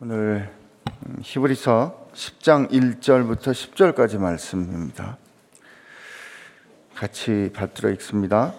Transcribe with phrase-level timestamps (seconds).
[0.00, 0.48] 오늘
[1.22, 5.16] 히브리서 10장 1절부터 10절까지 말씀입니다.
[6.94, 8.52] 같이 받들어 읽습니다.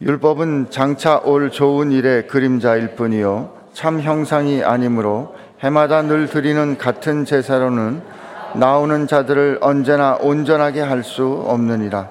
[0.00, 8.00] 율법은 장차 올 좋은 일의 그림자일 뿐이요 참 형상이 아니므로 해마다 늘 드리는 같은 제사로는
[8.54, 12.10] 나오는 자들을 언제나 온전하게 할 수 없느니라.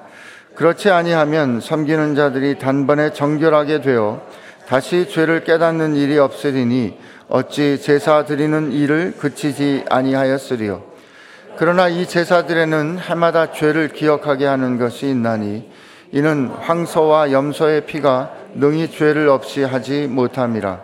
[0.54, 4.20] 그렇지 아니하면 섬기는 자들이 단번에 정결하게 되어
[4.68, 6.98] 다시 죄를 깨닫는 일이 없으리니
[7.28, 10.82] 어찌 제사 드리는 일을 그치지 아니하였으리요?
[11.56, 15.68] 그러나 이 제사들에는 해마다 죄를 기억하게 하는 것이 있나니
[16.12, 20.80] 이는 황소와 염소의 피가 능히 죄를 없이 하지 못함이라.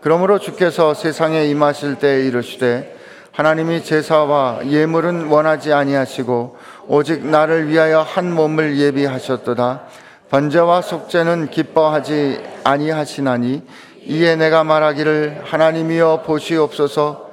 [0.00, 2.96] 그러므로 주께서 세상에 임하실 때에 이르시되
[3.32, 6.56] 하나님이 제사와 예물은 원하지 아니하시고
[6.88, 9.82] 오직 나를 위하여 한 몸을 예비하셨도다.
[10.30, 13.62] 번제와 속죄는 기뻐하지 아니하시나니
[14.06, 17.30] 이에 내가 말하기를 하나님이여 보시옵소서.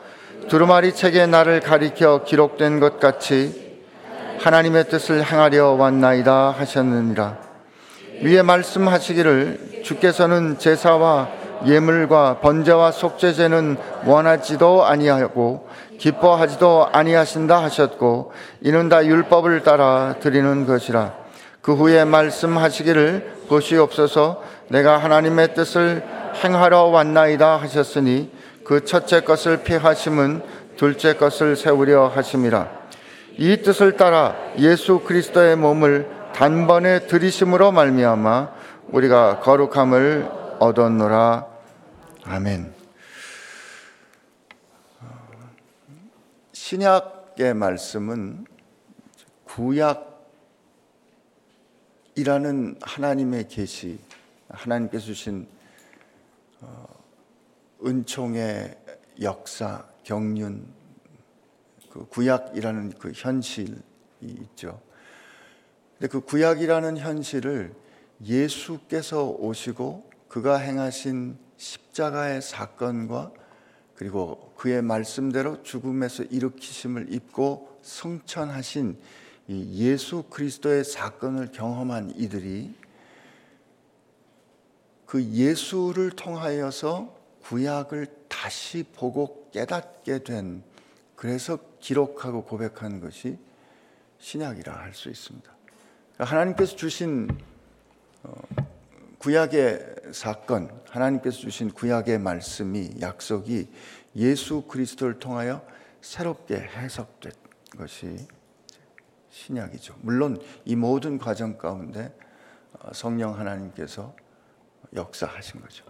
[0.48, 3.80] 두루마리 책에 나를 가리켜 기록된 것 같이
[4.40, 7.38] 하나님의 뜻을 행하려 왔나이다 하셨느니라.
[8.24, 11.30] 위에 말씀하시기를 주께서는 제사와
[11.66, 15.68] 예물과 번제와 속죄제는 원하지도 아니하고
[16.00, 21.14] 기뻐하지도 아니하신다 하셨고 이는 다 율법을 따라 드리는 것이라.
[21.62, 24.42] 그 후에 말씀하시기를 보시옵소서.
[24.70, 28.32] 내가 하나님의 뜻을 행하러 왔나이다 하셨으니
[28.64, 30.42] 그 첫째 것을 피하심은
[30.78, 32.70] 둘째 것을 세우려 하심이라
[33.38, 38.50] 이 뜻을 따라 예수 그리스도의 몸을 단번에 들이심으로 말미암아
[38.90, 40.30] 우리가 거룩함을
[40.60, 41.52] 얻었노라
[42.24, 42.74] 아멘.
[46.54, 48.46] 신약의 말씀은
[52.14, 54.00] 구약이라는 하나님의 계시,
[54.50, 55.48] 하나님께서 주신
[57.84, 58.78] 은총의
[59.22, 60.66] 역사, 경륜,
[61.90, 63.76] 그 구약이라는 그 현실이
[64.22, 64.80] 있죠.
[65.98, 67.74] 근데 그 구약이라는 현실을
[68.24, 73.32] 예수께서 오시고 그가 행하신 십자가의 사건과
[73.96, 78.98] 그리고 그의 말씀대로 죽음에서 일으키심을 입고 성천하신
[79.48, 82.74] 이 예수 그리스도의 사건을 경험한 이들이
[85.12, 90.64] 그 예수를 통하여서 구약을 다시 보고 깨닫게 된
[91.18, 93.38] 그래서 기록하고 고백한 것이
[94.20, 95.52] 신약이라 할 수 있습니다.
[96.14, 97.28] 그러니까 하나님께서 주신
[98.24, 98.34] 어,
[99.18, 103.68] 구약의 사건, 하나님께서 주신 구약의 말씀이 약속이
[104.16, 105.62] 예수 그리스도를 통하여
[106.00, 107.34] 새롭게 해석된
[107.78, 108.16] 것이
[109.30, 109.94] 신약이죠.
[110.04, 112.18] 물론 이 모든 과정 가운데
[112.80, 114.16] 어, 성령 하나님께서
[114.96, 115.86] 역사하신 거죠.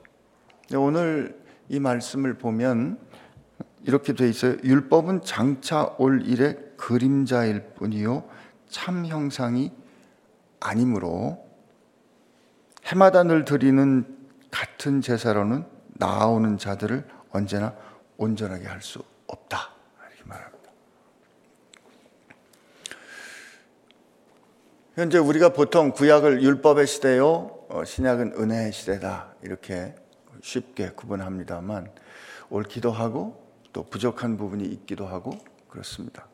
[0.75, 1.39] 오늘
[1.69, 2.99] 이 말씀을 보면
[3.83, 4.57] 이렇게 돼 있어요.
[4.63, 8.29] 율법은 장차 올 일의 그림자일 뿐이요
[8.69, 9.71] 참 형상이
[10.59, 11.45] 아니므로
[12.85, 14.05] 해마다 늘 드리는
[14.51, 17.75] 같은 제사로는 나오는 자들을 언제나
[18.17, 19.71] 온전하게 할 수 없다.
[20.09, 20.71] 이렇게 말합니다.
[24.95, 29.33] 현재 우리가 보통 구약을 율법의 시대요, 어, 신약은 은혜의 시대다.
[29.41, 29.95] 이렇게
[30.41, 31.91] 쉽게 구분합니다만
[32.49, 33.41] 옳기도 하고
[33.73, 35.37] 또 부족한 부분이 있기도 하고
[35.69, 36.27] 그렇습니다.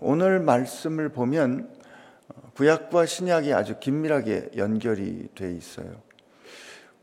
[0.00, 1.72] 오늘 말씀을 보면
[2.54, 6.02] 구약과 신약이 아주 긴밀하게 연결이 돼 있어요.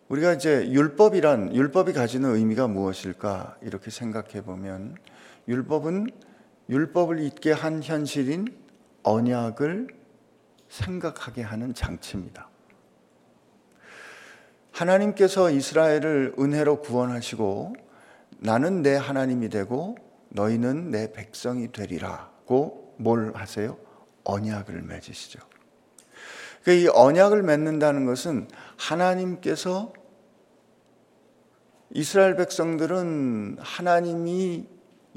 [0.10, 4.96] 우리가 이제 율법이란 율법이 가지는 의미가 무엇일까 이렇게 생각해 보면
[5.48, 6.10] 율법은
[6.70, 8.48] 율법을 잊게 한 현실인
[9.04, 9.88] 언약을
[10.70, 12.50] 생각하게 하는 장치입니다.
[14.76, 17.76] 하나님께서 이스라엘을 은혜로 구원하시고
[18.40, 19.96] 나는 내 하나님이 되고
[20.30, 23.78] 너희는 내 백성이 되리라고 뭘 하세요?
[24.26, 25.40] 언약을 맺으시죠.
[26.62, 29.94] 그러니까 이 언약을 맺는다는 것은 하나님께서
[31.92, 34.68] 이스라엘 백성들은 하나님이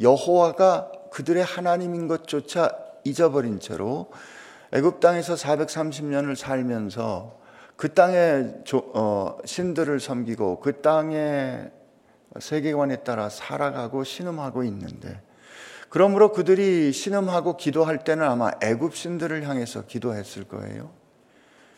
[0.00, 4.12] 여호와가 그들의 하나님인 것조차 잊어버린 채로
[4.70, 7.37] 애굽 땅에서 430년을 살면서
[7.78, 11.70] 그 땅의 어, 신들을 섬기고 그 땅의
[12.40, 15.22] 세계관에 따라 살아가고 신음하고 있는데
[15.88, 20.90] 그러므로 그들이 신음하고 기도할 때는 아마 애굽 신들을 향해서 기도했을 거예요.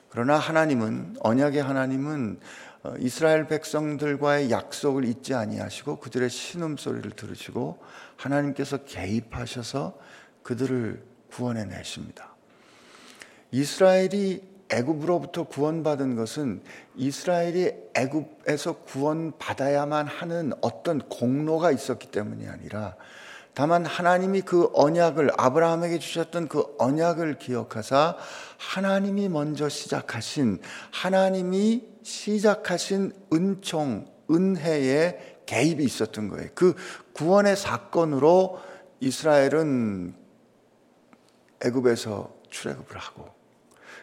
[0.09, 2.41] 그러나 하나님은 언약의 하나님은
[2.83, 7.79] 어, 이스라엘 백성들과의 약속을 잊지 아니하시고 그들의 신음 소리를 들으시고
[8.17, 9.99] 하나님께서 개입하셔서
[10.43, 12.35] 그들을 구원해 내십니다.
[13.51, 16.63] 이스라엘이 애굽으로부터 구원받은 것은
[16.97, 22.97] 이스라엘이 애굽에서 구원받아야만 하는 어떤 공로가 있었기 때문이 아니라
[23.53, 28.17] 다만 하나님이 그 언약을 아브라함에게 주셨던 그 언약을 기억하사
[28.59, 30.61] 하나님이 먼저 시작하신
[30.93, 36.49] 하나님이 시작하신 은총 은혜의 개입이 있었던 거예요.
[36.55, 36.77] 그
[37.13, 38.61] 구원의 사건으로
[39.01, 40.15] 이스라엘은
[41.65, 43.40] 애굽에서 출애굽을 하고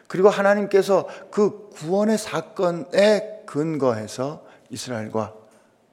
[0.08, 5.34] 그리고 하나님께서 그 구원의 사건에 근거해서 이스라엘과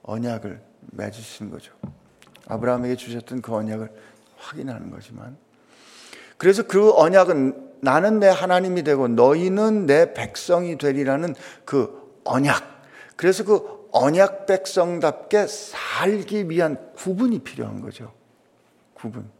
[0.02, 0.60] 언약을
[0.92, 1.72] 맺으신 거죠.
[2.46, 3.90] 아브라함에게 주셨던 그 언약을
[4.36, 5.36] 확인하는 거지만
[6.36, 11.34] 그래서 그 언약은 나는 내 하나님이 되고 너희는 내 백성이 되리라는
[11.64, 12.82] 그 언약.
[13.16, 18.12] 그래서 그 언약 백성답게 살기 위한 구분이 필요한 거죠.
[18.94, 19.30] 구분.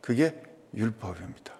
[0.00, 0.42] 그게
[0.74, 1.59] 율법입니다.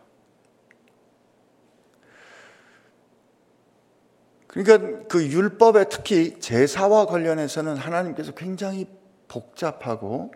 [4.51, 8.85] 그러니까 그 율법에 특히 제사와 관련해서는 하나님께서 굉장히
[9.29, 10.33] 복잡하고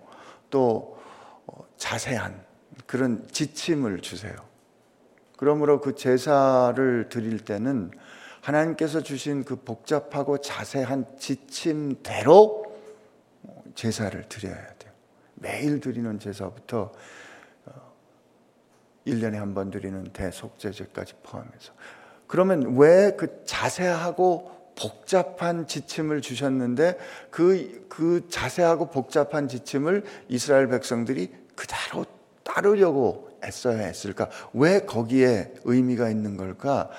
[0.50, 0.96] 또
[1.46, 2.40] 어, 자세한
[2.86, 4.36] 그런 지침을 주세요.
[5.36, 7.90] 그러므로 그 제사를 드릴 때는
[8.40, 12.72] 하나님께서 주신 그 복잡하고 자세한 지침대로
[13.74, 14.92] 제사를 드려야 돼요.
[15.34, 16.92] 매일 드리는 제사부터
[19.08, 21.72] 1년에 어, 한번 드리는 대속제제까지 포함해서.
[22.26, 26.98] 그러면 왜 그 자세하고 복잡한 지침을 주셨는데
[27.30, 32.04] 그, 그 자세하고 복잡한 지침을 이스라엘 백성들이 그대로
[32.42, 34.30] 따르려고 애써야 했을까?
[34.52, 36.90] 왜 거기에 의미가 있는 걸까?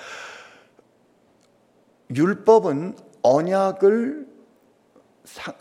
[2.14, 4.26] 율법은 언약을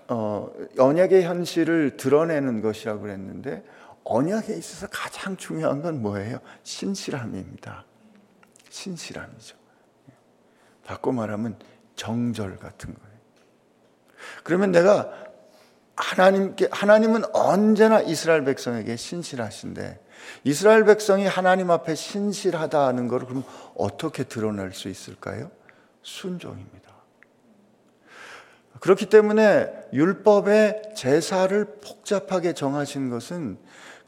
[0.09, 3.63] 어, 언약의 현실을 드러내는 것이라고 그랬는데
[4.03, 6.37] 언약에 있어서 가장 중요한 건 뭐예요?
[6.63, 7.83] 신실함입니다.
[8.75, 9.55] 신실함이죠.
[10.83, 11.57] 바꿔 말하면
[11.95, 13.15] 정절 같은 거예요.
[14.43, 15.11] 그러면 내가
[15.95, 20.03] 하나님께 하나님은 언제나 이스라엘 백성에게 신실하신데
[20.43, 23.43] 이스라엘 백성이 하나님 앞에 신실하다는 것을 그럼
[23.77, 25.49] 어떻게 드러낼 수 있을까요?
[26.01, 26.93] 순종입니다.
[28.81, 33.57] 그렇기 때문에 율법의 제사를 복잡하게 정하신 것은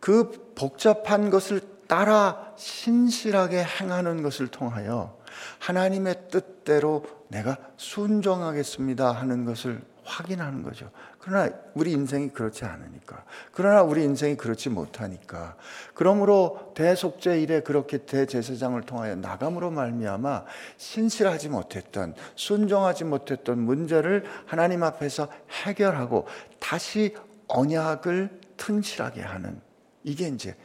[0.01, 5.17] 그 복잡한 것을 따라 신실하게 행하는 것을 통하여
[5.59, 10.89] 하나님의 뜻대로 내가 순종하겠습니다 하는 것을 확인하는 거죠.
[11.19, 13.25] 그러나 우리 인생이 그렇지 않으니까.
[13.51, 15.57] 그러나 우리 인생이 그렇지 못하니까.
[15.93, 20.45] 그러므로 대속제 일에 그렇게 대제사장을 통하여 나감으로 말미암아
[20.77, 25.27] 신실하지 못했던 순종하지 못했던 문제를 하나님 앞에서
[25.65, 26.27] 해결하고
[26.59, 27.13] 다시
[27.49, 29.59] 언약을 튼실하게 하는
[30.03, 30.55] 이게 이제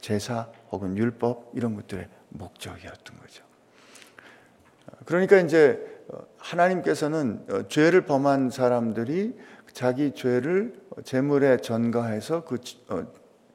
[0.00, 3.44] 제사 혹은 율법 이런 것들의 목적이었던 거죠.
[5.04, 6.04] 그러니까 이제
[6.38, 9.36] 하나님께서는 죄를 범한 사람들이
[9.72, 12.58] 자기 죄를 제물에 전가해서 그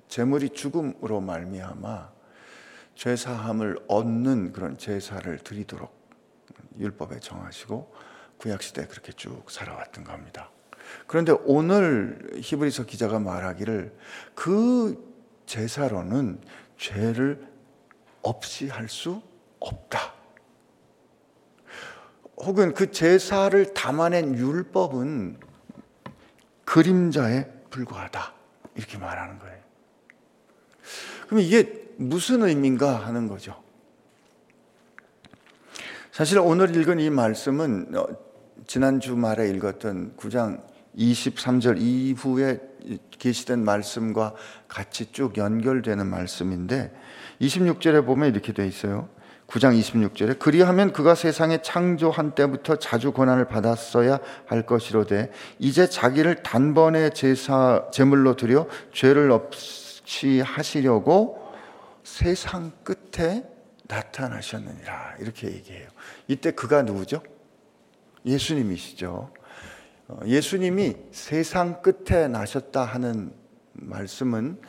[0.07, 2.15] 제물이 죽음으로 말미암아
[2.95, 5.93] 죄 사함을 얻는 그런 제사를 드리도록
[6.79, 7.93] 율법에 정하시고
[8.37, 10.49] 구약 시대에 그렇게 쭉 살아왔던 겁니다.
[11.07, 13.93] 그런데 오늘 히브리서 기자가 말하기를
[14.33, 15.14] 그
[15.45, 16.39] 제사로는
[16.77, 17.47] 죄를
[18.21, 19.21] 없이 할 수
[19.59, 20.13] 없다.
[22.37, 25.39] 혹은 그 제사를 담아낸 율법은
[26.65, 28.33] 그림자에 불과하다.
[28.75, 29.57] 이렇게 말하는 거예요.
[31.27, 33.63] 그럼 이게 무슨 의미인가 하는 거죠.
[36.11, 38.07] 사실 오늘 읽은 이 말씀은 어,
[38.67, 40.61] 지난 주말에 읽었던 9장
[40.97, 42.59] 23절 이후에
[43.11, 44.33] 계시된 말씀과
[44.67, 46.93] 같이 쭉 연결되는 말씀인데
[47.41, 49.09] 26절에 보면 이렇게 돼 있어요.
[49.47, 57.11] 9장 26절에 그리하면 그가 세상에 창조한 때부터 자주 고난을 받았어야 할 것이로되 이제 자기를 단번에
[57.11, 61.45] 제사 제물로 드려 죄를 없이 하시려고
[62.03, 63.43] 세상 끝에
[63.87, 65.87] 나타나셨느니라 이렇게 얘기해요.
[66.27, 67.21] 이때 그가 누구죠?
[68.25, 69.31] 예수님이시죠.
[70.07, 73.33] 어, 예수님이 세상 끝에 나셨다 하는
[73.73, 74.59] 말씀은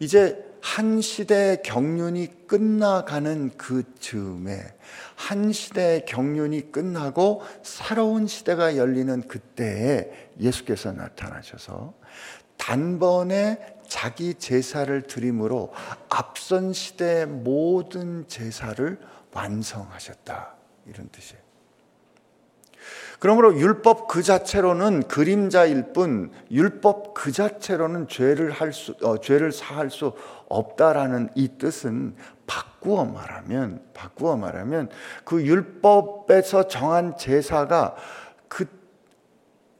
[0.00, 4.60] 이제 한 시대의 경륜이 끝나가는 그 즈음에
[5.14, 11.94] 한 시대의 경륜이 끝나고 새로운 시대가 열리는 그때에 예수께서 나타나셔서
[12.56, 15.72] 단번에 자기 제사를 드림으로
[16.08, 18.98] 앞선 시대의 모든 제사를
[19.32, 20.56] 완성하셨다.
[20.86, 21.45] 이런 뜻이에요.
[23.18, 29.90] 그러므로 율법 그 자체로는 그림자일 뿐 율법 그 자체로는 죄를 할 수, 어, 죄를 사할
[29.90, 30.12] 수
[30.48, 32.14] 없다라는 이 뜻은
[32.46, 34.88] 바꾸 바꾸어 말하면 바꾸어 말하면
[35.24, 37.96] 그 율법에서 정한 제사가
[38.48, 38.66] 그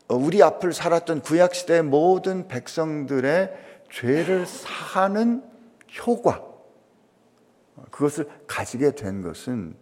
[0.08, 3.56] 우리 앞을 살았던 구약 시대의 모든 백성들의
[3.92, 5.44] 죄를 사하는
[6.04, 6.42] 효과
[7.90, 9.76] 그것을 가지게 된 것은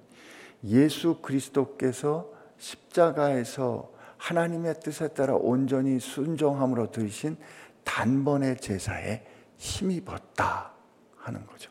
[0.65, 2.29] 예수 그리스도께서
[2.65, 7.37] 십자가에서 하나님의 뜻에 따라 온전히 순종함으로 드신
[7.85, 9.23] 단번의 제사에
[9.59, 10.73] 힘입었다
[11.19, 11.71] 하는 거죠.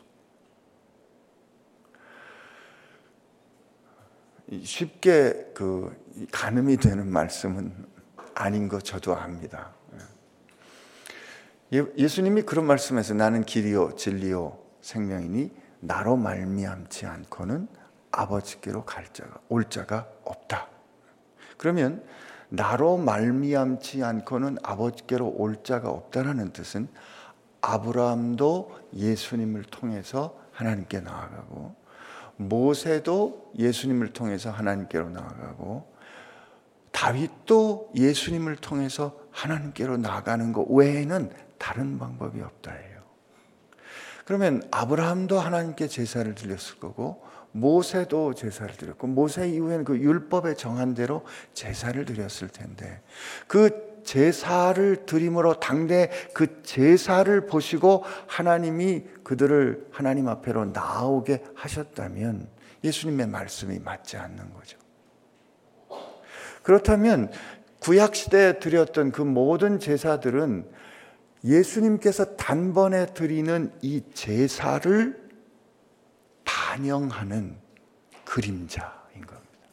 [4.62, 5.92] 쉽게 그
[6.30, 7.86] 가늠이 되는 말씀은
[8.34, 9.72] 아닌 거 저도 압니다.
[11.72, 17.66] 예, 예수님이 그런 말씀에서 나는 길이요 진리요 생명이니 나로 말미암지 않고는
[18.12, 20.73] 아버지께로 갈 자가 올 자가 없다.
[21.56, 22.02] 그러면
[22.48, 26.88] 나로 말미암지 않고는 아버지께로 올 자가 없다라는 뜻은
[27.60, 31.74] 아브라함도 예수님을 통해서 하나님께 나아가고
[32.36, 35.92] 모세도 예수님을 통해서 하나님께로 나아가고
[36.92, 43.02] 다윗도 예수님을 통해서 하나님께로 나가는 것 외에는 다른 방법이 없다예요.
[44.24, 47.24] 그러면 아브라함도 하나님께 제사를 드렸을 거고
[47.56, 53.00] 모세도 제사를 드렸고 모세 이후에는 그 율법에 정한 대로 제사를 드렸을 텐데
[53.46, 62.48] 그 제사를 드림으로 당대 그 제사를 보시고 하나님이 그들을 하나님 앞에로 나오게 하셨다면
[62.82, 64.76] 예수님의 말씀이 맞지 않는 거죠.
[66.64, 67.30] 그렇다면
[67.78, 70.68] 구약 시대에 드렸던 그 모든 제사들은
[71.44, 75.23] 예수님께서 단번에 드리는 이 제사를
[76.74, 77.56] 반영하는
[78.24, 79.68] 그림자인 겁니다.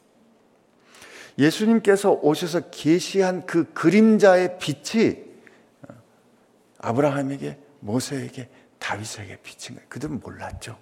[1.40, 5.18] 예수님께서 오셔서 계시한 그 그림자의 빛이
[6.78, 9.90] 아브라함에게 모세에게 다윗에게 비친 거예요.
[9.90, 10.78] 그들은 몰랐죠.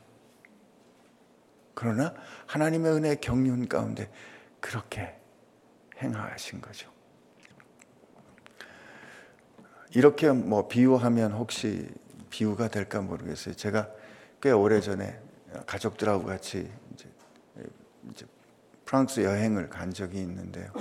[1.74, 2.14] 그러나
[2.48, 4.12] 하나님의 은혜 경륜 가운데
[4.60, 5.16] 그렇게
[6.02, 6.92] 행하신 거죠.
[9.96, 11.90] 이렇게 뭐 비유하면 혹시
[12.30, 13.56] 비유가 될까 모르겠어요.
[13.56, 13.90] 제가
[14.42, 15.29] 꽤 오래 전에
[15.66, 17.06] 가족들하고 같이 이제,
[18.12, 18.26] 이제
[18.86, 20.72] 프랑스 여행을 간 적이 있는데요.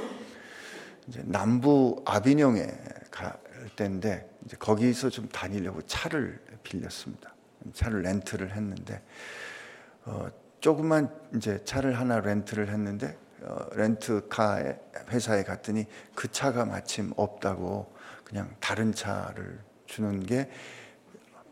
[1.07, 2.67] 이제 남부 아비뇽에
[3.11, 3.39] 갈
[3.77, 7.35] 때인데 이제 거기서 좀 다니려고 차를 빌렸습니다.
[7.73, 9.03] 차를 렌트를 했는데
[10.05, 10.29] 어,
[10.61, 14.75] 조그만 이제 차를 하나 렌트를 했는데 어, 렌트카
[15.11, 17.95] 회사에 갔더니 그 차가 마침 없다고
[18.25, 20.51] 그냥 다른 차를 주는 게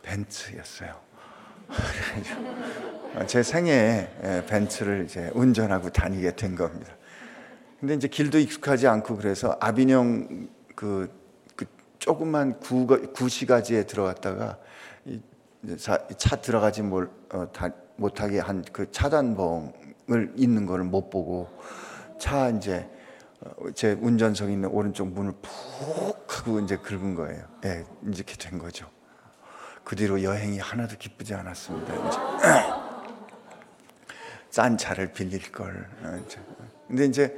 [0.02, 1.00] 벤츠였어요.
[3.26, 6.92] 제 생애에 벤츠를 이제 운전하고 다니게 된 겁니다.
[7.80, 11.10] 근데 이제 길도 익숙하지 않고 그래서 아비뇽 그,
[11.54, 11.66] 그
[11.98, 14.58] 조그만 구, 구시가지에 들어갔다가
[15.04, 15.20] 이,
[15.78, 21.48] 차, 차 들어가지 뭘, 어, 다, 못하게 한 그 차단봉을 있는 거를 못 보고
[22.18, 22.88] 차 이제
[23.40, 27.44] 어, 제 운전석 있는 오른쪽 문을 푹 하고 이제 긁은 거예요.
[27.64, 28.86] 예, 네, 이렇게 된 거죠.
[29.84, 31.94] 그 뒤로 여행이 하나도 기쁘지 않았습니다.
[31.94, 32.18] 이제.
[34.56, 35.86] 싼 차를 빌릴 걸.
[36.02, 36.18] 어,
[36.88, 37.36] 근데 이제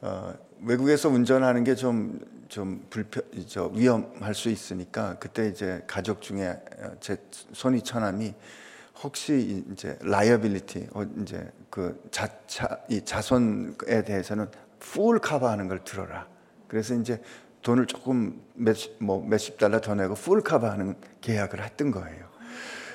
[0.00, 6.48] 어, 외국에서 운전하는 게 좀 좀 불편, 저 위험할 수 있으니까 그때 이제 가족 중에
[6.48, 7.16] 어, 제
[7.52, 8.34] 손위 처남이
[9.04, 14.48] 혹시 이제 liability 어, 이제 그 자차 이 자손에 대해서는
[14.80, 16.26] full cover하는 걸 들어라.
[16.66, 17.22] 그래서 이제
[17.62, 22.29] 돈을 조금 몇뭐 몇십 달러 더 내고 full cover하는 계약을 했던 거예요.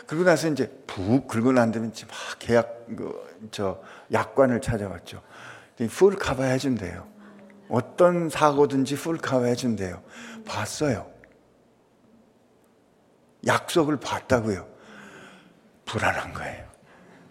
[0.07, 3.81] 그러고 나서 이제 푹 긁고 난 다음에 막 계약 그 저
[4.11, 5.21] 약관을 찾아봤죠.
[5.89, 7.07] full cover 해준대요.
[7.67, 10.01] 어떤 사고든지 full cover 해준대요.
[10.45, 11.09] 봤어요.
[13.45, 14.67] 약속을 봤다고요.
[15.85, 16.65] 불안한 거예요.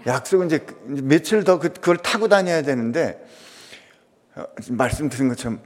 [0.07, 3.25] 약속은 이제 며칠 더 그, 그걸 타고 다녀야 되는데
[4.35, 5.61] 어, 말씀 드린 것처럼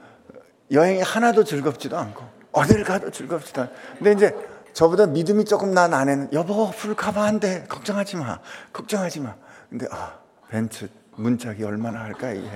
[0.71, 4.37] 여행이 하나도 즐겁지도 않고 어딜 가도 즐겁지도 않고 근데 이제
[4.73, 8.39] 저보다 믿음이 조금 난 아내는 여보 full cover 한대 걱정하지 마.
[8.73, 9.35] 걱정하지 마.
[9.69, 12.49] 근데 아 벤츠 문짝이 얼마나 할까 이게.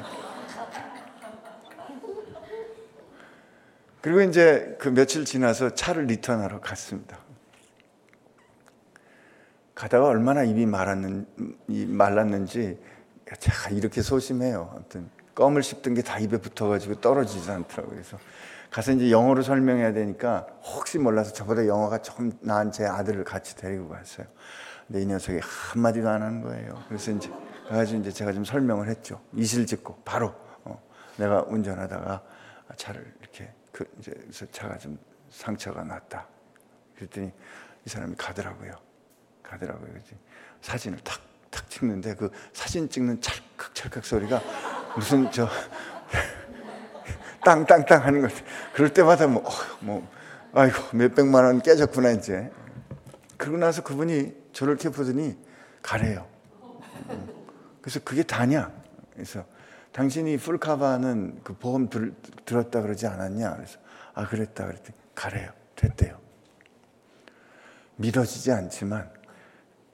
[4.00, 7.18] 그리고 이제 그 며칠 지나서 차를 return하러 갔습니다.
[9.74, 11.26] 가다가 얼마나 입이 말았는,
[11.66, 12.78] 말랐는지
[13.38, 14.70] 제가 이렇게 소심해요.
[14.74, 17.90] 아무튼 껌을 씹던 게 다 입에 붙어가지고 떨어지지 않더라고요.
[17.94, 18.18] 그래서
[18.72, 23.90] 가서 이제 영어로 설명해야 되니까 혹시 몰라서 저보다 영어가 조금 나은 제 아들을 같이 데리고
[23.90, 24.26] 갔어요.
[24.86, 26.82] 근데 이 녀석이 한마디도 안 하는 거예요.
[26.88, 27.30] 그래서 이제
[27.68, 29.20] 가가지고 이제 제가 좀 설명을 했죠.
[29.34, 30.82] 이실 짓고 바로 어,
[31.18, 32.22] 내가 운전하다가
[32.76, 34.14] 차를 이렇게 그 이제
[34.50, 34.98] 차가 좀
[35.28, 36.26] 상처가 났다.
[36.96, 37.30] 그랬더니
[37.84, 38.72] 이 사람이 가더라고요.
[39.42, 39.90] 가더라고요.
[40.62, 41.20] 사진을 탁
[41.52, 44.40] 탁 찍는데 그 사진 찍는 찰칵찰칵 소리가
[44.96, 45.46] 무슨 저
[47.44, 48.32] 땅땅땅 하는 것.
[48.72, 50.08] 그럴 때마다 뭐, 어, 뭐
[50.52, 52.50] 아이고 몇백만 원 깨졌구나 이제.
[53.36, 55.36] 그러고 나서 그분이 저를 이렇게 보더니
[55.82, 56.26] 가래요.
[57.80, 58.70] 그래서 그게 다냐?
[59.12, 59.44] 그래서
[59.90, 63.56] 당신이 풀카바는 그 보험 들, 들었다 그러지 않았냐?
[63.56, 63.78] 그래서
[64.14, 65.50] 아 그랬다 그랬더니 가래요.
[65.74, 66.18] 됐대요.
[67.96, 69.10] 믿어지지 않지만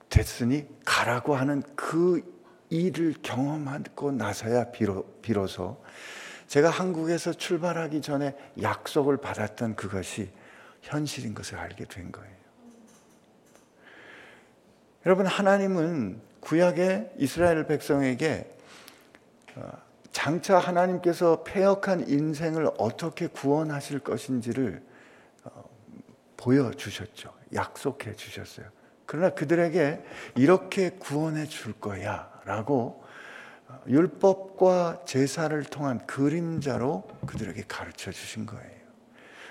[0.09, 2.21] 됐으니 가라고 하는 그
[2.69, 5.81] 일을 경험하고 나서야 비로, 비로소
[6.49, 10.31] 제가 한국에서 출발하기 전에 약속을 받았던 그것이
[10.81, 12.35] 현실인 것을 알게 된 거예요.
[15.05, 18.51] 여러분, 하나님은 구약의 이스라엘 백성에게
[19.57, 19.71] 어,
[20.11, 24.81] 장차 하나님께서 폐역한 인생을 어떻게 구원하실 것인지를
[25.43, 25.63] 어,
[26.35, 27.31] 보여주셨죠.
[27.53, 28.65] 약속해 주셨어요.
[29.05, 30.03] 그러나 그들에게
[30.35, 33.03] 이렇게 구원해 줄 거야 라고
[33.87, 38.79] 율법과 제사를 통한 그림자로 그들에게 가르쳐 주신 거예요.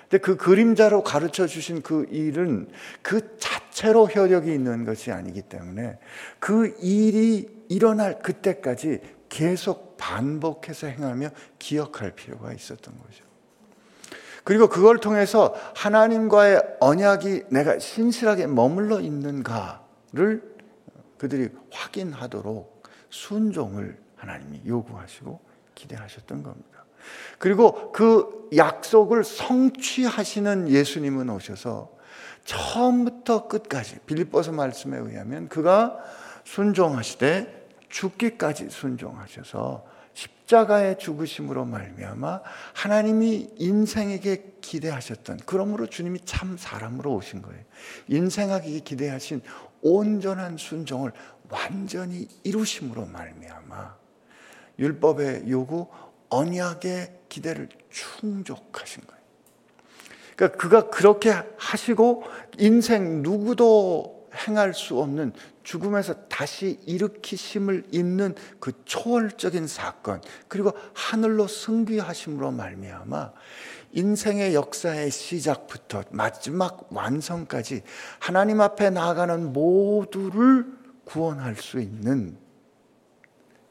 [0.09, 2.67] 근데 그 그림자로 가르쳐 주신 그 일은
[3.01, 5.99] 그 자체로 효력이 있는 것이 아니기 때문에
[6.39, 13.23] 그 일이 일어날 그때까지 계속 반복해서 행하며 기억할 필요가 있었던 거죠.
[14.43, 20.41] 그리고 그걸 통해서 하나님과의 언약이 내가 신실하게 머물러 있는가를
[21.19, 25.39] 그들이 확인하도록 순종을 하나님이 요구하시고
[25.75, 26.85] 기대하셨던 겁니다.
[27.37, 31.91] 그리고 그 약속을 성취하시는 예수님은 오셔서
[32.45, 35.97] 처음부터 끝까지 빌립보서 말씀에 의하면 그가
[36.43, 42.41] 순종하시되 죽기까지 순종하셔서 십자가의 죽으심으로 말미암아
[42.73, 47.63] 하나님이 인생에게 기대하셨던 그러므로 주님이 참 사람으로 오신 거예요.
[48.07, 49.41] 인생에게 기대하신
[49.81, 51.13] 온전한 순종을
[51.49, 53.98] 완전히 이루심으로 말미암아
[54.79, 55.87] 율법의 요구
[56.29, 59.19] 언약의 기대를 충족하신 거예요.
[60.35, 62.23] 그러니까 그가 그렇게 하시고
[62.57, 65.33] 인생 누구도 행할 수 없는
[65.63, 73.33] 죽음에서 다시 일으키심을 잇는 그 초월적인 사건 그리고 하늘로 승귀하심으로 말미암아
[73.91, 77.83] 인생의 역사의 시작부터 마지막 완성까지
[78.19, 80.65] 하나님 앞에 나아가는 모두를
[81.05, 82.37] 구원할 수 있는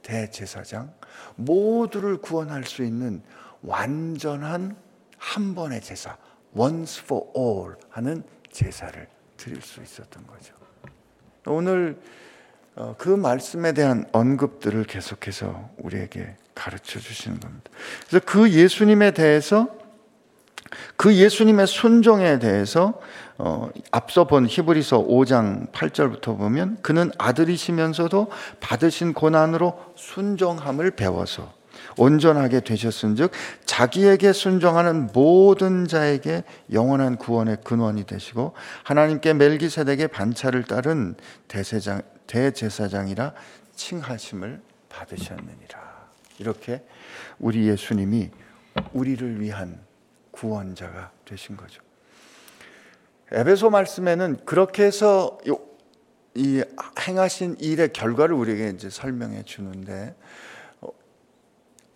[0.09, 0.91] 대제사장
[1.37, 3.23] 모두를 구원할 수 있는
[3.61, 4.75] 완전한
[5.19, 6.17] 한 번의 제사
[6.57, 10.55] once for all 하는 제사를 드릴 수 있었던 거죠.
[11.45, 12.01] 오늘
[12.75, 17.71] 어, 그 말씀에 대한 언급들을 계속해서 우리에게 가르쳐 주시는 겁니다.
[18.09, 19.78] 그래서 그 예수님에 대해서
[20.97, 23.01] 그 예수님의 순종에 대해서
[23.39, 31.53] 어, 앞서 본 히브리서 5장 8절부터 보면 그는 아들이시면서도 받으신 고난으로 순종함을 배워서
[31.97, 33.31] 온전하게 되셨은즉
[33.65, 41.15] 자기에게 순종하는 모든 자에게 영원한 구원의 근원이 되시고 하나님께 멜기세덱의 반차를 따른
[41.47, 43.33] 대세장, 대제사장이라
[43.75, 45.89] 칭하심을 받으셨느니라.
[46.39, 46.83] 이렇게
[47.39, 48.31] 우리 예수님이
[48.93, 49.81] 우리를 위한
[50.39, 51.83] 구원자가 되신 거죠.
[53.33, 55.39] 에베소 말씀에는 그렇게 해서
[56.35, 56.63] 이
[57.01, 60.15] 행하신 일의 결과를 우리에게 이제 설명해 주는데
[60.81, 60.89] 어,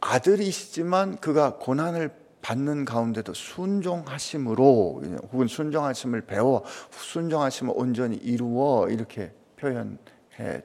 [0.01, 2.11] 아들이시지만 그가 고난을
[2.43, 5.03] 받는 가운데도 순종하심으로
[5.33, 9.97] 혹은 순종하심을 배워 순종하심을 온전히 이루어 이렇게 표현해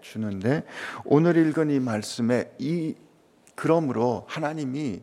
[0.02, 0.64] 주는데
[1.06, 2.96] 오늘 읽은 이 말씀에 이
[3.58, 5.02] 그러므로 하나님이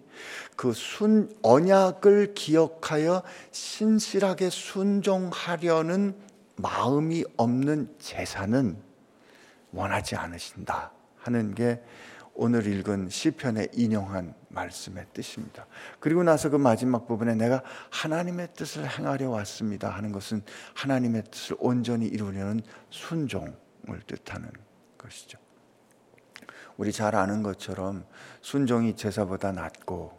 [0.55, 6.15] 그 순, 언약을 기억하여 신실하게 순종하려는
[6.55, 8.77] 마음이 없는 제사는
[9.73, 11.83] 원하지 않으신다 하는 게
[12.33, 15.67] 오늘 읽은 시편에 인용한 말씀의 뜻입니다.
[15.99, 20.43] 그리고 나서 그 마지막 부분에 내가 하나님의 뜻을 행하려 왔습니다 하는 것은
[20.75, 24.49] 하나님의 뜻을 온전히 이루려는 순종을 뜻하는
[24.97, 25.39] 것이죠.
[26.77, 28.05] 우리 잘 아는 것처럼
[28.45, 30.19] 순종이 제사보다 낫고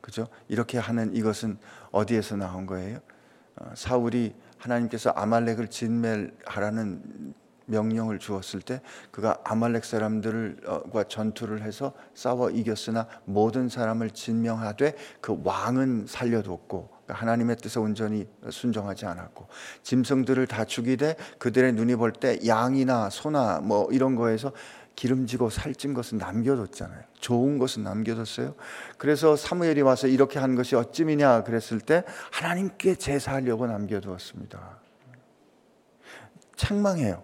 [0.00, 0.28] 그죠?
[0.46, 1.58] 이렇게 하는 이것은
[1.90, 3.00] 어디에서 나온 거예요?
[3.56, 7.34] 어, 사울이 하나님께서 아말렉을 진멸하라는
[7.66, 16.06] 명령을 주었을 때 그가 아말렉 사람들과 전투를 해서 싸워 이겼으나 모든 사람을 진명하되 그 왕은
[16.06, 19.48] 살려뒀고 그러니까 하나님의 뜻에 온전히 순종하지 않았고
[19.82, 24.52] 짐승들을 다 죽이되 그들의 눈이 볼 때 양이나 소나 뭐 이런 거에서
[24.98, 27.04] 기름지고 살찐 것은 남겨뒀잖아요.
[27.20, 28.56] 좋은 것은 남겨뒀어요.
[28.96, 34.80] 그래서 사무엘이 와서 이렇게 한 것이 어찌미냐 그랬을 때 하나님께 제사하려고 남겨두었습니다.
[36.56, 37.22] 책망해요.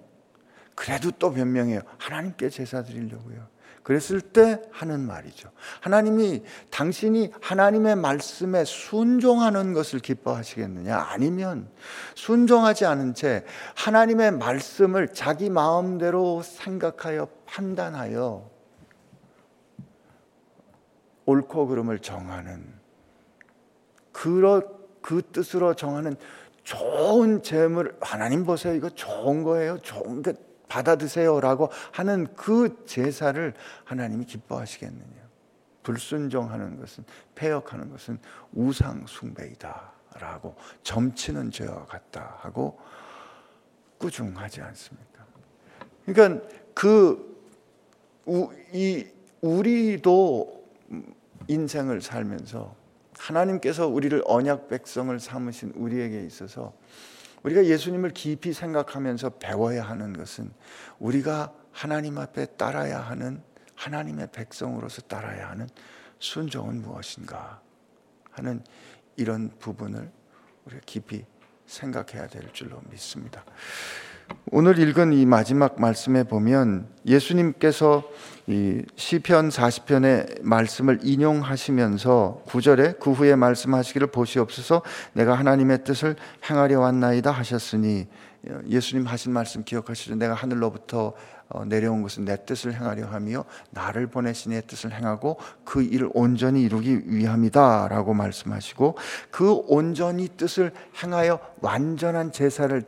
[0.77, 1.81] 그래도 또 변명해요.
[1.99, 3.49] 하나님께 제사 드리려고요.
[3.85, 5.51] 그랬을 때 하는 말이죠.
[5.81, 10.97] 하나님이 당신이 하나님의 말씀에 순종하는 것을 기뻐하시겠느냐?
[11.11, 11.69] 아니면
[12.15, 13.45] 순종하지 않은 채
[13.77, 18.51] 하나님의 말씀을 자기 마음대로 생각하여 판단하여
[21.27, 22.65] 옳고 그름을 정하는
[24.13, 24.63] 그러,
[25.03, 26.17] 그 뜻으로 정하는
[26.63, 30.33] 좋은 재물 하나님 보세요 이거 좋은 거예요 좋은 게
[30.75, 35.25] 받아 드세요라고 하는 그 제사를 하나님이 기뻐하시겠느냐?
[35.85, 38.19] 불순종하는 것은 폐역하는 것은
[38.55, 42.81] 우상 숭배이다라고 점치는 죄와 같다 하고
[43.99, 45.25] 꾸중하지 않습니까?
[46.07, 47.35] 그러니까 그
[48.73, 49.07] 이
[49.43, 50.65] 우리도
[51.49, 52.75] 인생을 살면서
[53.19, 56.73] 하나님께서 우리를 언약 백성을 삼으신 우리에게 있어서
[57.45, 60.51] 우리가 예수님을 깊이 생각하면서 배워야 하는 것은
[60.99, 63.43] 우리가 하나님 앞에 따라야 하는
[63.77, 65.69] 하나님의 백성으로서 따라야 하는
[66.19, 67.61] 순종은 무엇인가
[68.31, 68.65] 하는
[69.17, 70.11] 이런 부분을
[70.65, 71.25] 우리가 깊이
[71.67, 73.45] 생각해야 될 줄로 믿습니다.
[74.51, 78.05] 오늘 읽은 이 마지막 말씀에 보면 예수님께서
[78.47, 84.83] 이 시편 40편의 말씀을 인용하시면서 구절에 그 후에 말씀하시기를 보시옵소서
[85.15, 86.17] 내가 하나님의 뜻을
[86.49, 88.07] 행하려 왔나이다 하셨으니
[88.69, 90.17] 예수님 하신 말씀 기억하시죠?
[90.17, 91.15] 내가 하늘로부터 어,
[91.67, 97.01] 내려온 것은 내 뜻을 행하려 하며 나를 보내신 의 뜻을 행하고 그 일을 온전히 이루기
[97.07, 98.97] 위함이다라고 말씀하시고
[99.31, 102.83] 그 온전히 뜻을 행하여 완전한 제사를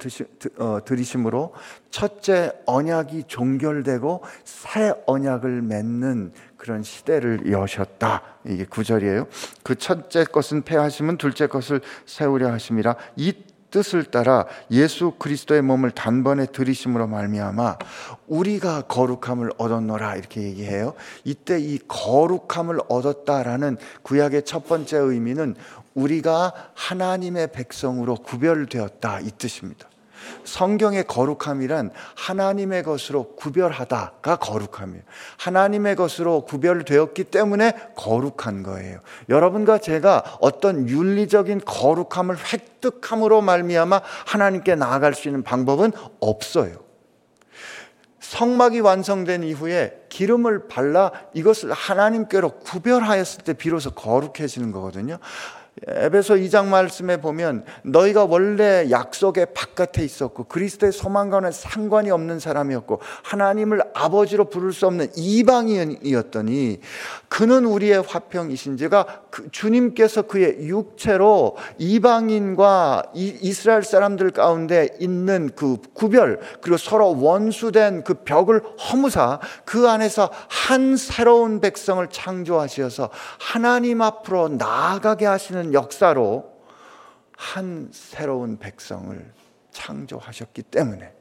[0.59, 1.55] 어, 드리심으로
[1.91, 8.23] 첫째 언약이 종결되고 새 언약을 맺는 그런 시대를 여셨다.
[8.45, 9.29] 이게 구절이에요.
[9.63, 13.35] 그 첫째 것은 폐하심은 둘째 것을 세우려 하심이라 이
[13.71, 17.79] 뜻을 따라 예수 그리스도의 몸을 단번에 들이심으로 말미암아
[18.29, 20.95] 우리가 거룩함을 얻었노라 이렇게 얘기해요.
[21.25, 25.57] 이때 이 거룩함을 얻었다라는 구약의 첫 번째 의미는
[25.95, 29.89] 우리가 하나님의 백성으로 구별되었다 이 뜻입니다.
[30.45, 35.03] 성경의 거룩함이란 하나님의 것으로 구별하다가 거룩함이에요.
[35.39, 39.01] 하나님의 것으로 구별되었기 때문에 거룩한 거예요.
[39.29, 46.87] 여러분과 제가 어떤 윤리적인 거룩함을 획득함으로 말미암아 하나님께 나아갈 수 있는 방법은 없어요.
[48.27, 55.19] 성막이 완성된 이후에 기름을 발라 이것을 하나님께로 구별하였을 때 비로소 거룩해지는 거거든요.
[55.85, 63.83] 에베소 2장 말씀에 보면 너희가 원래 약속의 바깥에 있었고 그리스도의 소망과는 상관이 없는 사람이었고 하나님을
[63.93, 66.81] 아버지로 부를 수 없는 이방인이었더니
[67.29, 76.79] 그는 우리의 화평이신지가 그 주님께서 그의 육체로 이방인과 이스라엘 사람들 가운데 있는 그 구별 그리고
[76.79, 85.66] 서로 원수된 그 벽을 허무사 그 안에서 한 새로운 백성을 창조하셔서 하나님 앞으로 나아가게 하시는
[85.67, 86.53] 하는 역사로
[87.37, 89.33] 한 새로운 백성을
[89.73, 91.13] 창조하셨기 때문에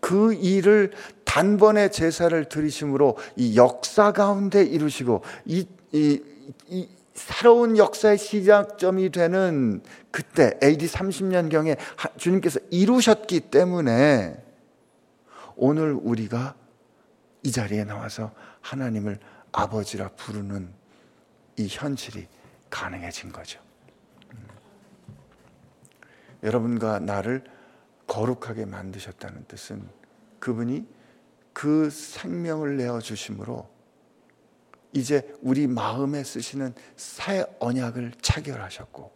[0.00, 0.92] 그 일을
[1.24, 6.22] 단번에 제사를 드리심으로 이 역사 가운데 이루시고 이, 이,
[6.68, 11.76] 이 새로운 역사의 시작점이 되는 그때 AD 30년경에
[12.16, 14.36] 주님께서 이루셨기 때문에
[15.56, 16.54] 오늘 우리가
[17.42, 19.18] 이 자리에 나와서 하나님을
[19.52, 20.68] 아버지라 부르는
[21.56, 22.26] 이 현실이
[22.72, 23.60] 가능해진 거죠.
[24.32, 24.48] 음.
[26.42, 27.44] 여러분과 나를
[28.08, 29.86] 거룩하게 만드셨다는 뜻은
[30.40, 30.86] 그분이
[31.52, 33.70] 그 생명을 내어 주심으로
[34.94, 39.12] 이제 우리 마음에 쓰시는 새 언약을 체결하셨고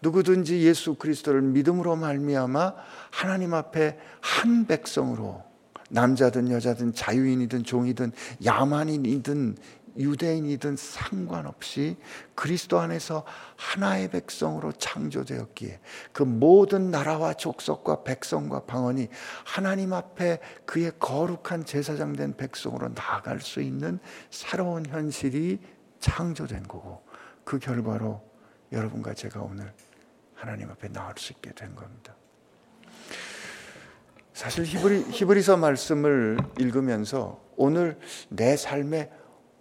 [0.00, 2.74] 누구든지 예수 그리스도를 믿음으로 말미암아
[3.10, 5.42] 하나님 앞에 한 백성으로
[5.90, 8.12] 남자든 여자든 자유인이든 종이든
[8.44, 9.56] 야만인이든
[9.98, 11.96] 유대인이든 상관없이
[12.34, 13.24] 그리스도 안에서
[13.56, 15.80] 하나의 백성으로 창조되었기에
[16.12, 19.08] 그 모든 나라와 족속과 백성과 방언이
[19.44, 23.98] 하나님 앞에 그의 거룩한 제사장 된 백성으로 나아갈 수 있는
[24.30, 25.58] 새로운 현실이
[26.00, 27.02] 창조된 거고
[27.44, 28.22] 그 결과로
[28.72, 29.72] 여러분과 제가 오늘
[30.34, 32.14] 하나님 앞에 나올 수 있게 된 겁니다.
[34.32, 39.10] 사실 히브리, 히브리서 말씀을 읽으면서 오늘 내 삶에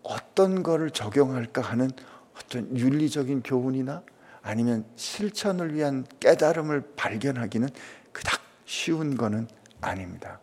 [0.08, 1.90] 어떤 거를 적용할까 하는
[2.36, 4.04] 어떤 윤리적인 교훈이나
[4.42, 7.68] 아니면 실천을 위한 깨달음을 발견하기는
[8.14, 9.48] 그닥 쉬운 거는
[9.82, 10.40] 아닙니다.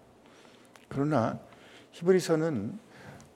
[0.89, 1.39] 그러나
[1.93, 2.79] 히브리서는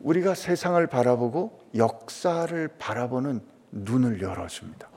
[0.00, 4.88] 우리가 세상을 바라보고 역사를 바라보는 눈을 열어줍니다.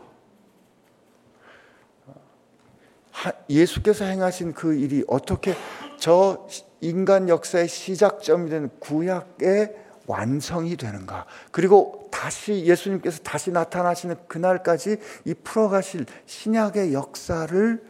[3.50, 5.54] 예수께서 행하신 그 일이 어떻게
[5.98, 6.48] 저
[6.82, 11.26] 인간 역사의 시작점이 된 구약의 완성이 되는가?
[11.52, 17.84] 그리고 다시 예수님께서 다시 나타나시는 그날까지 이 풀어가실 신약의 역사를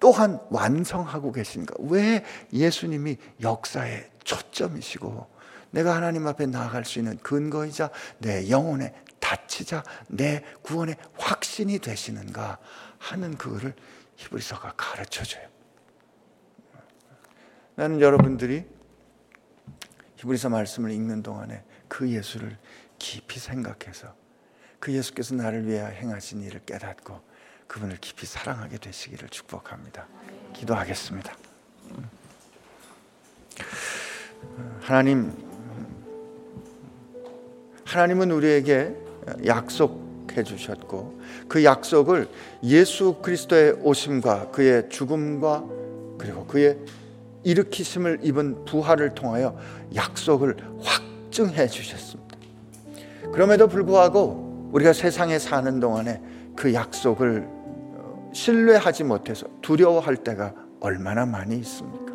[0.00, 1.74] 또한 완성하고 계신가?
[1.80, 5.26] 왜 예수님이 역사의 초점이시고
[5.70, 12.58] 내가 하나님 앞에 나아갈 수 있는 근거이자 내 영혼의 다치자 내 구원의 확신이 되시는가
[12.98, 13.74] 하는 그거를
[14.16, 15.46] 히브리서가 가르쳐 줘요.
[17.74, 18.64] 나는 여러분들이
[20.18, 22.56] 히브리서 말씀을 읽는 동안에 그 예수를
[22.98, 24.14] 깊이 생각해서
[24.80, 27.20] 그 예수께서 나를 위해 행하신 일을 깨닫고
[27.68, 30.06] 그분을 깊이 사랑하게 되시기를 축복합니다.
[30.54, 31.36] 기도하겠습니다.
[34.80, 35.32] 하나님,
[37.84, 38.94] 하나님은 우리에게
[39.46, 42.28] 약속해 주셨고 그 약속을
[42.64, 45.64] 예수 그리스도의 오심과 그의 죽음과
[46.18, 46.78] 그리고 그의
[47.48, 49.56] 일으키심을 입은 부활을 통하여
[49.94, 52.36] 약속을 확증해 주셨습니다.
[53.32, 56.20] 그럼에도 불구하고 우리가 세상에 사는 동안에
[56.54, 57.48] 그 약속을
[58.32, 62.12] 신뢰하지 못해서 두려워할 때가 얼마나 많이 있습니까?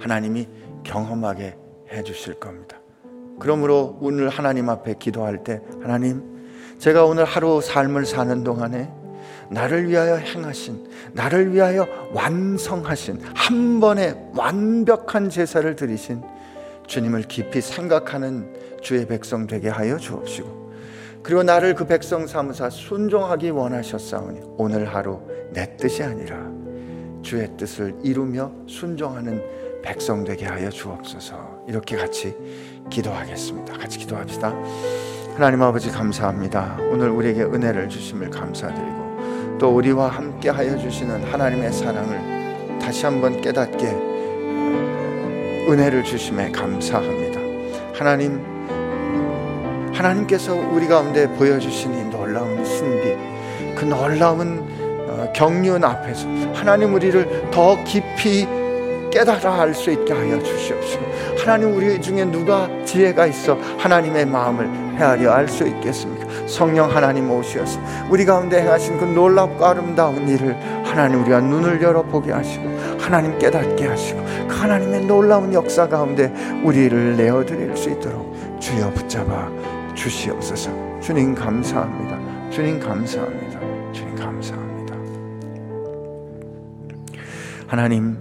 [0.00, 0.48] 하나님이
[0.82, 1.56] 경험하게
[1.90, 2.78] 해 주실 겁니다.
[3.38, 6.22] 그러므로 오늘 하나님 앞에 기도할 때 하나님
[6.78, 8.90] 제가 오늘 하루 삶을 사는 동안에
[9.50, 16.22] 나를 위하여 행하신 나를 위하여 완성하신 한 번의 완벽한 제사를 드리신
[16.86, 18.52] 주님을 깊이 생각하는
[18.82, 20.64] 주의 백성 되게 하여 주옵시고
[21.22, 25.20] 그리고 나를 그 백성 삼으사 순종하기 원하셨사오니 오늘 하루
[25.52, 26.52] 내 뜻이 아니라
[27.22, 29.42] 주의 뜻을 이루며 순종하는
[29.82, 31.64] 백성 되게 하여 주옵소서.
[31.68, 32.34] 이렇게 같이
[32.90, 33.78] 기도하겠습니다.
[33.78, 34.54] 같이 기도합시다.
[35.34, 36.78] 하나님 아버지 감사합니다.
[36.90, 39.03] 오늘 우리에게 은혜를 주심을 감사드리고
[39.64, 43.86] 또 우리와 함께 하여 주시는 하나님의 사랑을 다시 한번 깨닫게
[45.66, 47.40] 은혜를 주심에 감사합니다.
[47.94, 48.44] 하나님
[49.90, 53.16] 하나님께서 우리 가운데 보여주신 이 놀라운 신비
[53.74, 54.66] 그 놀라운
[55.08, 58.46] 어, 경륜 앞에서 하나님 우리를 더 깊이
[59.10, 61.04] 깨달아 알 수 있게 하여 주시옵시고
[61.38, 66.13] 하나님 우리 중에 누가 지혜가 있어 하나님의 마음을 헤아려 알 수 있겠습니까?
[66.46, 67.80] 성령 하나님 오시어서
[68.10, 72.64] 우리 가운데 행하신 그 놀랍고 아름다운 일을 하나님 우리가 눈을 열어 보게 하시고
[72.98, 79.50] 하나님 깨닫게 하시고 그 하나님의 놀라운 역사 가운데 우리를 내어 드릴 수 있도록 주여 붙잡아
[79.94, 80.70] 주시옵소서.
[81.00, 82.50] 주님 감사합니다.
[82.50, 83.60] 주님 감사합니다.
[83.92, 84.94] 주님 감사합니다.
[87.66, 88.18] 하나님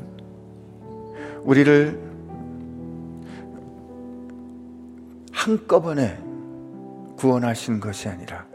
[1.43, 1.99] 우리를
[5.31, 6.17] 한꺼번에
[7.23, 8.45] 구원하신 것이 아니라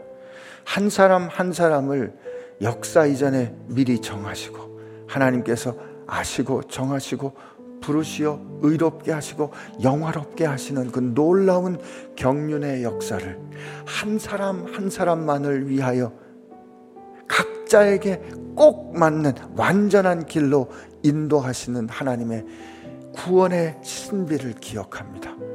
[0.63, 2.13] 한 사람 한 사람을
[2.61, 7.33] 역사 이전에 미리 정하시고 하나님께서 아시고 정하시고
[7.81, 9.51] 부르시어 의롭게 하시고
[9.81, 11.79] 영화롭게 하시는 그 놀라운
[12.15, 13.39] 경륜의 역사를
[13.87, 16.13] 한 사람 한 사람만을 위하여
[17.27, 18.21] 각자에게
[18.55, 20.69] 꼭 맞는 완전한 길로
[21.01, 22.45] 인도하시는 하나님의
[23.15, 25.48] 구원의 신비를 기억합니다.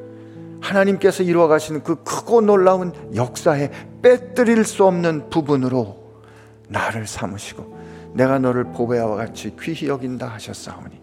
[0.65, 3.71] 하나님께서 이루어 가시는 그 크고 놀라운 역사에
[4.03, 6.23] 빼뜨릴 수 없는 부분으로
[6.69, 11.03] 나를 삼으시고 내가 너를 보배와 같이 귀히 여긴다 하셨사오니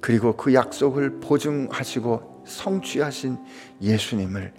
[0.00, 3.38] 그리고 그 약속을 보증하시고 성취하신
[3.82, 4.54] 예수님을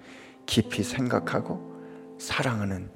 [0.45, 1.75] 깊이 생각하고
[2.19, 2.89] 사랑하는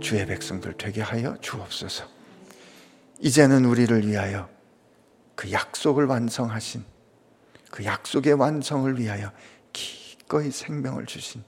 [0.00, 2.04] 주의 백성들 되게 하여 주옵소서.
[3.20, 4.48] 이제는 우리를 위하여
[5.36, 6.82] 그 약속을 완성하신
[7.70, 9.30] 그 약속의 완성을 위하여
[10.24, 11.42] 기꺼이 생명을 주신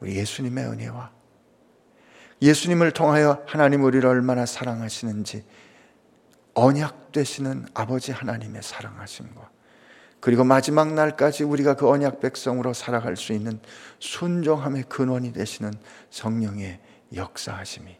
[0.00, 1.10] 우리 예수님의 은혜와
[2.42, 5.44] 예수님을 통하여 하나님 우리를 얼마나 사랑하시는지
[6.54, 9.50] 언약 되시는 아버지 하나님의 사랑하심과
[10.20, 13.58] 그리고 마지막 날까지 우리가 그 언약 백성으로 살아갈 수 있는
[14.00, 15.72] 순종함의 근원이 되시는
[16.10, 16.80] 성령의
[17.14, 17.96] 역사하심이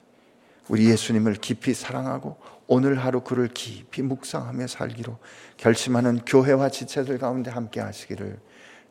[0.68, 5.18] 우리 예수님을 깊이 사랑하고 오늘 하루 그를 깊이 묵상하며 살기로
[5.56, 8.38] 결심하는 교회와 지체들 가운데 함께 하시기를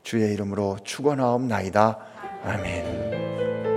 [0.09, 1.99] 주의 이름으로 축원하옵나이다.
[2.43, 3.68] 아멘.